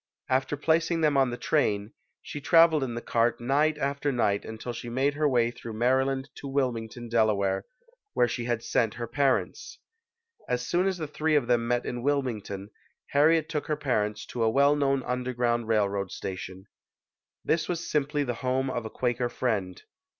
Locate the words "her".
5.13-5.29, 8.95-9.05, 13.67-13.77